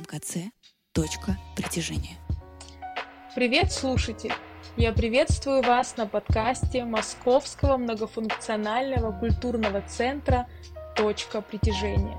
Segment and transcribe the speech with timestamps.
[0.00, 0.36] ММКЦ
[0.92, 2.16] «Точка притяжения».
[3.34, 4.32] Привет, слушатель!
[4.76, 10.46] Я приветствую вас на подкасте Московского многофункционального культурного центра
[10.96, 12.16] «Точка притяжения».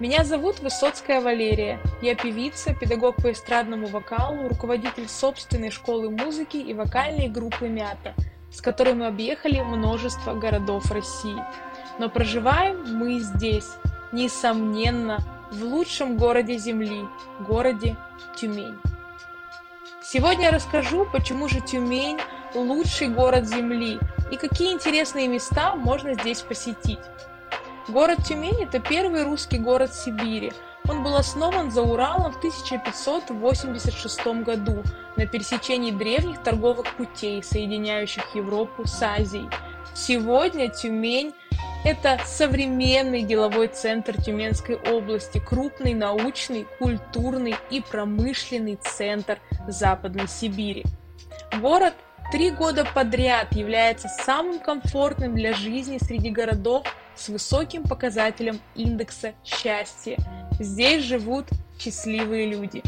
[0.00, 1.80] Меня зовут Высоцкая Валерия.
[2.00, 8.14] Я певица, педагог по эстрадному вокалу, руководитель собственной школы музыки и вокальной группы «Мята»,
[8.50, 11.40] с которой мы объехали множество городов России.
[11.98, 13.68] Но проживаем мы здесь,
[14.12, 17.06] несомненно, в лучшем городе Земли,
[17.40, 17.96] городе
[18.36, 18.78] Тюмень.
[20.02, 22.18] Сегодня я расскажу, почему же Тюмень–
[22.54, 23.98] лучший город Земли
[24.30, 26.98] и какие интересные места можно здесь посетить.
[27.88, 30.52] Город Тюмень– это первый русский город Сибири.
[30.88, 34.82] Он был основан за Уралом в 1586 году
[35.16, 39.50] на пересечении древних торговых путей, соединяющих Европу с Азией.
[39.94, 41.34] Сегодня Тюмень
[41.84, 50.84] это современный деловой центр Тюменской области, крупный научный, культурный и промышленный центр Западной Сибири.
[51.60, 51.94] Город
[52.30, 60.16] три года подряд является самым комфортным для жизни среди городов с высоким показателем индекса счастья.
[60.58, 61.46] Здесь живут
[61.78, 62.82] счастливые люди.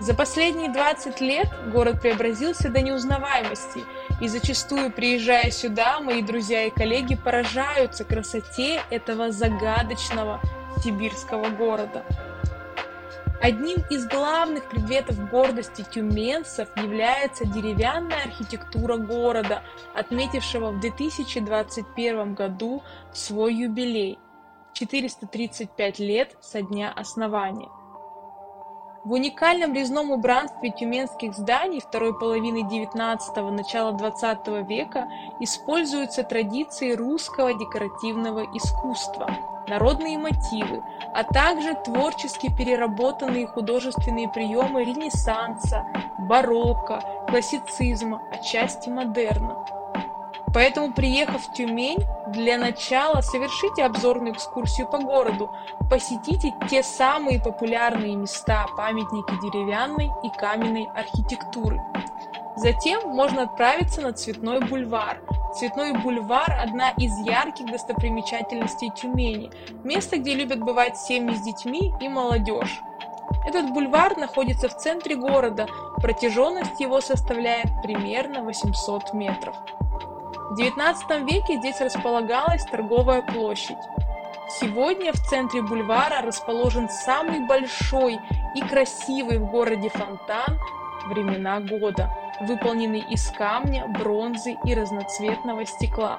[0.00, 3.80] За последние 20 лет город преобразился до неузнаваемости–
[4.20, 10.40] и зачастую, приезжая сюда, мои друзья и коллеги поражаются красоте этого загадочного
[10.82, 12.04] сибирского города.
[13.42, 19.62] Одним из главных предметов гордости тюменцев является деревянная архитектура города,
[19.94, 24.18] отметившего в 2021 году свой юбилей–
[24.72, 27.68] 435 лет со дня основания.
[29.04, 35.08] В уникальном резном убранстве тюменских зданий второй половины XIX– начала XX века
[35.40, 39.28] используются традиции русского декоративного искусства,
[39.68, 40.82] народные мотивы,
[41.12, 45.86] а также творчески переработанные художественные приемы Ренессанса,
[46.18, 49.83] барокко, классицизма, отчасти модерна.
[50.54, 51.98] Поэтому, приехав в Тюмень,
[52.28, 55.50] для начала совершите обзорную экскурсию по городу,
[55.90, 61.82] посетите те самые популярные места, памятники деревянной и каменной архитектуры.
[62.56, 65.20] Затем можно отправиться на Цветной бульвар.
[65.58, 69.50] Цветной бульвар– одна из ярких достопримечательностей Тюмени,
[69.82, 72.80] место, где любят бывать семьи с детьми и молодежь.
[73.44, 75.66] Этот бульвар находится в центре города,
[75.96, 79.56] протяженность его составляет примерно 800 метров.
[80.50, 83.78] В XIX веке здесь располагалась торговая площадь.
[84.60, 88.20] Сегодня в центре бульвара расположен самый большой
[88.54, 90.58] и красивый в городе фонтан
[91.06, 92.10] времена года,
[92.40, 96.18] выполненный из камня, бронзы и разноцветного стекла.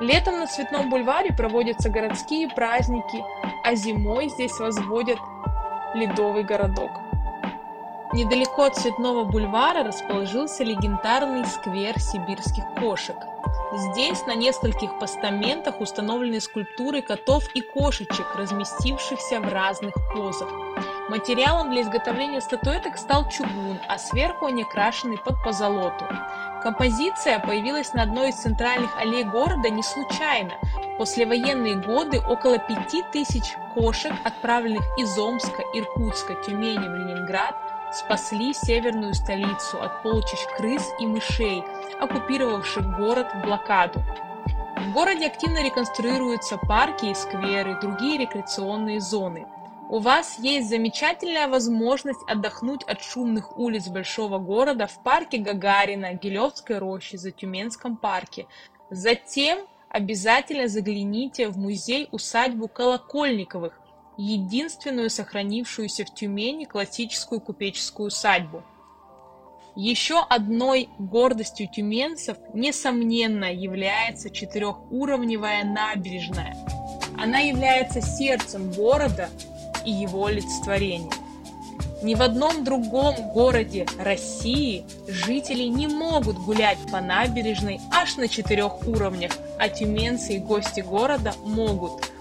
[0.00, 3.24] Летом на Цветном бульваре проводятся городские праздники,
[3.64, 5.18] а зимой здесь возводят
[5.94, 7.05] ледовый городок.
[8.12, 13.16] Недалеко от Цветного бульвара расположился легендарный сквер сибирских кошек.
[13.72, 20.48] Здесь на нескольких постаментах установлены скульптуры котов и кошечек, разместившихся в разных позах.
[21.08, 26.04] Материалом для изготовления статуэток стал чугун, а сверху они крашены под позолоту.
[26.62, 30.52] Композиция появилась на одной из центральных аллей города не случайно.
[30.94, 37.54] В послевоенные годы около пяти тысяч кошек, отправленных из Омска, Иркутска, Тюмени в Ленинград,
[37.92, 41.62] спасли северную столицу от полчищ крыс и мышей,
[42.00, 44.02] оккупировавших город в блокаду.
[44.76, 49.46] В городе активно реконструируются парки и скверы, другие рекреационные зоны.
[49.88, 56.78] У вас есть замечательная возможность отдохнуть от шумных улиц большого города в парке Гагарина, Гелевской
[56.78, 58.46] роще, Затюменском парке.
[58.90, 63.78] Затем обязательно загляните в музей-усадьбу Колокольниковых,
[64.16, 68.62] единственную сохранившуюся в Тюмени классическую купеческую усадьбу.
[69.74, 76.56] Еще одной гордостью тюменцев, несомненно, является четырехуровневая набережная.
[77.18, 79.28] Она является сердцем города
[79.84, 81.10] и его олицетворением.
[82.02, 88.86] Ни в одном другом городе России жители не могут гулять по набережной аж на четырех
[88.86, 92.10] уровнях, а тюменцы и гости города могут–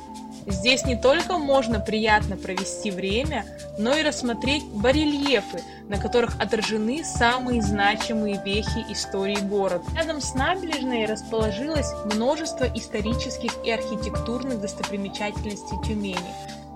[0.48, 3.46] Здесь не только можно приятно провести время,
[3.80, 9.84] но и рассмотреть барельефы, на которых отражены самые значимые вехи истории города.
[9.96, 16.20] Рядом с набережной расположилось множество исторических и архитектурных достопримечательностей Тюмени.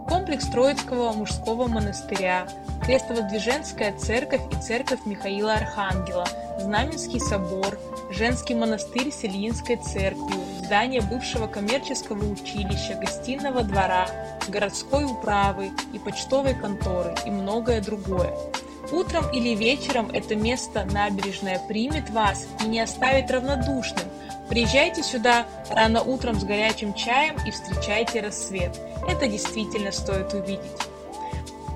[0.07, 2.47] Комплекс Троицкого мужского монастыря,
[2.83, 6.27] Крестовоздвиженская церковь и церковь Михаила Архангела,
[6.59, 7.77] Знаменский собор,
[8.09, 14.07] женский монастырь с Ильинской церковью, здания бывшего коммерческого училища, гостиного двора,
[14.49, 18.31] городской управы и почтовой конторы и многое другое.
[18.91, 24.05] Утром или вечером это место набережная примет вас и не оставит равнодушным.
[24.47, 28.79] Приезжайте сюда рано утром с горячим чаем и встречайте рассвет.
[29.07, 30.61] Это действительно стоит увидеть.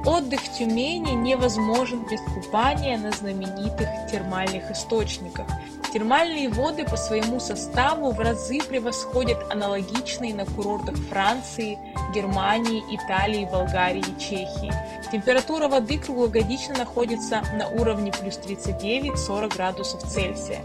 [0.06, 5.48] Отдых в Тюмени невозможен без купания на знаменитых термальных источниках.
[5.94, 11.78] Термальные воды по своему составу в разы превосходят аналогичные на курортах Франции,
[12.16, 14.74] Германии, Италии, Болгарии и Чехии.
[15.12, 20.64] Температура воды круглогодично находится на уровне плюс 39-40 градусов Цельсия.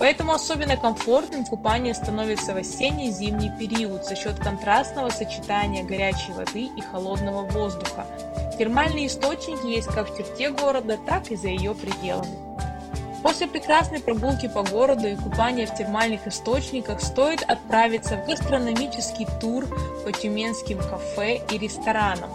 [0.00, 6.80] Поэтому особенно комфортным купание становится в осенне-зимний период за счет контрастного сочетания горячей воды и
[6.80, 8.06] холодного воздуха.
[8.58, 12.53] Термальные источники есть как в черте города, так и за ее пределами.
[13.24, 19.64] После прекрасной прогулки по городу и купания в термальных источниках стоит отправиться в гастрономический тур
[20.04, 22.28] по тюменским кафе и ресторанам.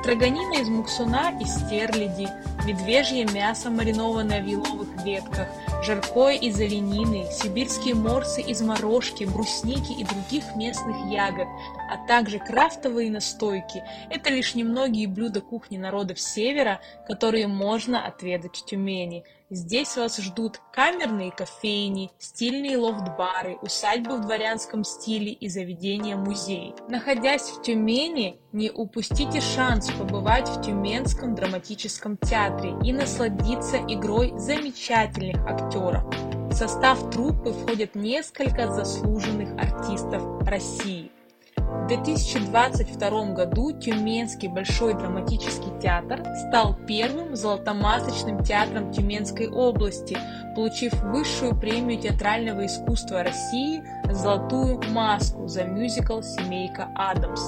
[0.00, 2.26] Строганина из муксуна и стерляди,
[2.64, 5.48] медвежье мясо, маринованное в еловых ветках,
[5.82, 11.48] жаркое из оленины, сибирские морсы из морожки, брусники и других местных ягод,
[11.90, 18.64] а также крафтовые настойки– это лишь немногие блюда кухни народов Севера, которые можно отведать в
[18.64, 26.72] Тюмени– Здесь вас ждут камерные кофейни, стильные лофт-бары, усадьбы в дворянском стиле и заведения-музей.
[26.88, 35.44] Находясь в Тюмени, не упустите шанс побывать в Тюменском драматическом театре и насладиться игрой замечательных
[35.44, 36.04] актеров.
[36.48, 41.10] В состав труппы входят несколько заслуженных артистов России–
[41.90, 50.16] 2022 году Тюменский Большой драматический театр стал первым золотомасочным театром Тюменской области,
[50.54, 57.40] получив высшую премию театрального искусства России «Золотую маску» за мюзикл «Семейка Адамс».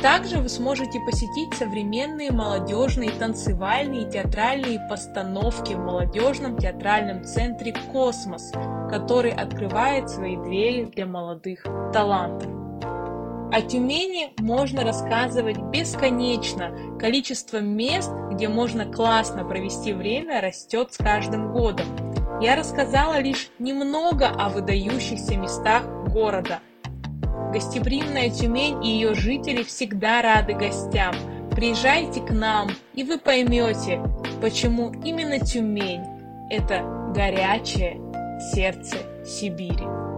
[0.00, 8.52] Также вы сможете посетить современные молодежные танцевальные и театральные постановки в молодежном театральном центре «Космос»,
[8.88, 12.61] который открывает свои двери для молодых талантов.
[13.52, 16.96] О Тюмени можно рассказывать бесконечно.
[16.98, 21.84] Количество мест, где можно классно провести время, растет с каждым годом.
[22.40, 26.60] Я рассказала лишь немного о выдающихся местах города.
[27.52, 31.14] Гостеприимная Тюмень и ее жители всегда рады гостям.
[31.50, 34.02] Приезжайте к нам, и вы поймете,
[34.40, 36.06] почему именно Тюмень–
[36.50, 38.00] это горячее
[38.54, 38.96] сердце
[39.26, 40.11] Сибири.